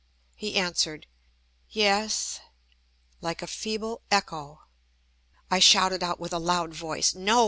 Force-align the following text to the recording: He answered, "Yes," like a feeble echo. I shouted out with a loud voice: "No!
He 0.35 0.55
answered, 0.55 1.05
"Yes," 1.69 2.39
like 3.21 3.43
a 3.43 3.45
feeble 3.45 4.01
echo. 4.09 4.61
I 5.51 5.59
shouted 5.59 6.01
out 6.01 6.19
with 6.19 6.33
a 6.33 6.39
loud 6.39 6.73
voice: 6.73 7.13
"No! 7.13 7.39